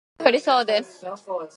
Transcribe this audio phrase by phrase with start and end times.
[0.01, 1.05] 雲が厚くなって雨が降りそうです。